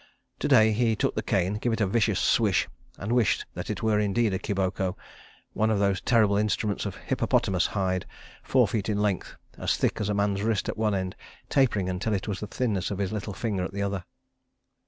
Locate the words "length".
8.99-9.35